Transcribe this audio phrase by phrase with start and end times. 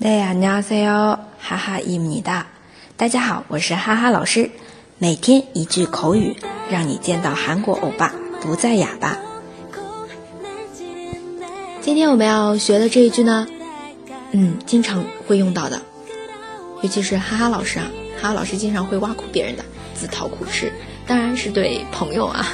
[0.00, 1.18] 네 안녕하세요.
[1.40, 2.46] 하하입니다.
[2.96, 4.50] 大家好，我是哈哈老师。
[4.98, 6.36] 每天一句口语，
[6.70, 9.18] 让你见到韩国欧巴不再哑巴。
[11.80, 13.46] 今天我们要学的这一句呢，
[14.32, 15.80] 嗯，经常会用到的，
[16.82, 17.86] 尤其是哈哈老师啊，
[18.20, 19.64] 哈哈老师经常会挖苦别人的，
[19.94, 20.72] 自讨苦吃，
[21.06, 22.46] 当然是对朋友啊。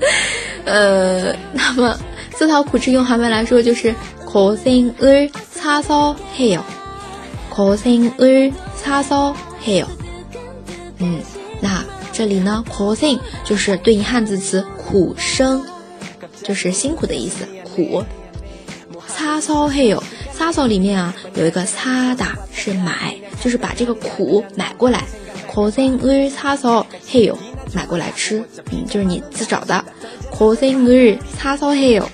[0.65, 1.97] 呃，那么
[2.31, 6.61] 自讨苦吃用韩文来说就是고생을사서해 요，
[7.51, 9.87] 고생을사서해 요。
[10.99, 11.21] 嗯，
[11.61, 15.63] 那这里呢，고생就是对应汉字词苦生，
[16.43, 18.03] 就是辛苦的意思，苦。
[19.07, 20.01] 사서해 요，
[20.37, 25.03] 사서里面啊有一个사다是买，就是把这个苦买过来。
[25.47, 27.35] 고생을사서해 요，
[27.73, 29.83] 买过来吃，嗯，就是你自找的。
[30.31, 32.07] 고생을사서해 요，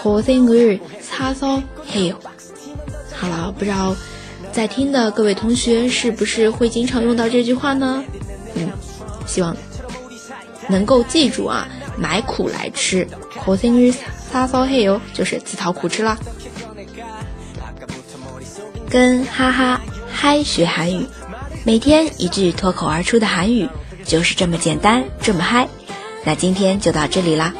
[0.00, 2.14] 고생을사서해 요。
[3.12, 3.96] 好了，不知道
[4.52, 8.02] 在听的各位同学是不是会经常用到这句话呢？
[8.54, 8.68] 嗯，
[9.26, 9.56] 希望
[10.68, 13.06] 能够记住啊，买苦来吃。
[13.44, 16.18] 고생을사서해 요， 就是自讨苦吃啦。
[18.88, 21.06] 跟哈哈嗨学韩语，
[21.64, 23.68] 每天一句脱口而出的韩语，
[24.04, 25.68] 就是这么简单，这么嗨。
[26.24, 27.54] 那今天就到这里啦，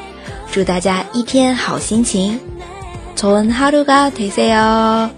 [0.50, 2.40] 祝大家一天好心情。
[3.18, 5.10] 좋은하루가되세요